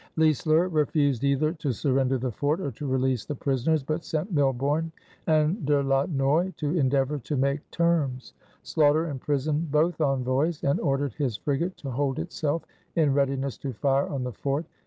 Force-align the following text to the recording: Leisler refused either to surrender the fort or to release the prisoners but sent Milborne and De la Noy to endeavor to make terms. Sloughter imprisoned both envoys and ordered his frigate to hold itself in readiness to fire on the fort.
Leisler 0.15 0.67
refused 0.67 1.23
either 1.23 1.53
to 1.53 1.71
surrender 1.71 2.17
the 2.17 2.31
fort 2.31 2.59
or 2.59 2.71
to 2.71 2.87
release 2.87 3.23
the 3.23 3.35
prisoners 3.35 3.83
but 3.83 4.03
sent 4.03 4.33
Milborne 4.33 4.89
and 5.27 5.63
De 5.63 5.83
la 5.83 6.07
Noy 6.09 6.51
to 6.57 6.75
endeavor 6.75 7.19
to 7.19 7.37
make 7.37 7.69
terms. 7.69 8.33
Sloughter 8.63 9.07
imprisoned 9.09 9.71
both 9.71 10.01
envoys 10.01 10.63
and 10.63 10.79
ordered 10.79 11.13
his 11.13 11.37
frigate 11.37 11.77
to 11.77 11.91
hold 11.91 12.17
itself 12.17 12.63
in 12.95 13.13
readiness 13.13 13.59
to 13.59 13.73
fire 13.73 14.09
on 14.09 14.23
the 14.23 14.33
fort. 14.33 14.65